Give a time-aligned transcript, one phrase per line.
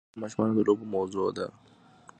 [0.03, 1.47] کلتور د افغان ماشومانو د لوبو موضوع ده.